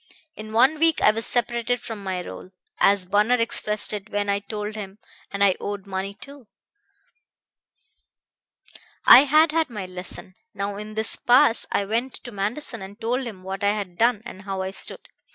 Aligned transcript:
In 0.35 0.51
one 0.51 0.79
week 0.79 0.99
I 0.99 1.11
was 1.11 1.27
separated 1.27 1.79
from 1.79 2.01
my 2.03 2.23
roll, 2.25 2.49
as 2.79 3.05
Bunner 3.05 3.35
expressed 3.35 3.93
it 3.93 4.09
when 4.09 4.29
I 4.31 4.39
told 4.39 4.73
him; 4.73 4.97
and 5.31 5.43
I 5.43 5.55
owed 5.59 5.85
money, 5.85 6.15
too. 6.15 6.47
I 9.05 9.25
had 9.25 9.51
had 9.51 9.69
my 9.69 9.85
lesson. 9.85 10.33
Now 10.55 10.77
in 10.77 10.95
this 10.95 11.17
pass 11.17 11.67
I 11.71 11.85
went 11.85 12.15
to 12.15 12.31
Manderson 12.31 12.81
and 12.81 12.99
told 12.99 13.27
him 13.27 13.43
what 13.43 13.63
I 13.63 13.73
had 13.73 13.95
done 13.99 14.23
and 14.25 14.41
how 14.41 14.63
I 14.63 14.71
stood. 14.71 15.07